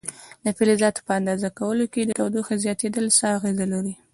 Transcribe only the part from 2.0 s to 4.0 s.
د تودوخې زیاتېدل څه اغېزه لري؟